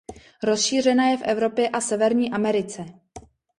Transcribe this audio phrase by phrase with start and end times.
[0.43, 2.85] Rozšířena je v Evropě a Severní Americe.